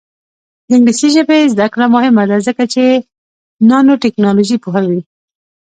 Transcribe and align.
د 0.67 0.69
انګلیسي 0.75 1.07
ژبې 1.15 1.39
زده 1.53 1.67
کړه 1.73 1.85
مهمه 1.95 2.23
ده 2.29 2.37
ځکه 2.47 2.63
چې 2.73 2.83
نانوټیکنالوژي 3.69 4.57
پوهوي. 4.63 5.01